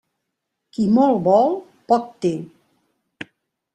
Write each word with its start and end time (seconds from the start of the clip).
Qui 0.77 0.85
molt 0.95 1.21
vol, 1.29 1.53
poc 1.93 2.09
té. 2.27 2.33